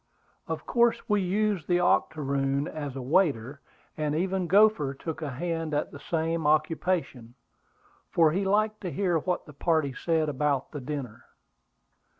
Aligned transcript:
Of 0.47 0.65
course 0.65 1.07
we 1.07 1.21
used 1.21 1.67
the 1.67 1.79
octoroon 1.79 2.67
as 2.67 2.95
a 2.95 3.03
waiter; 3.03 3.61
and 3.95 4.15
even 4.15 4.47
Gopher 4.47 4.95
took 4.95 5.21
a 5.21 5.29
hand 5.29 5.75
at 5.75 5.91
the 5.91 5.99
same 5.99 6.47
occupation, 6.47 7.35
for 8.09 8.31
he 8.31 8.43
liked 8.43 8.81
to 8.81 8.89
hear 8.91 9.19
what 9.19 9.45
the 9.45 9.53
party 9.53 9.93
said 9.93 10.27
about 10.27 10.71
the 10.71 10.81
dinner. 10.81 11.25